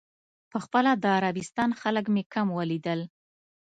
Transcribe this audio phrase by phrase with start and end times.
[0.51, 2.99] په خپله د عربستان خلک مې کم ولیدل.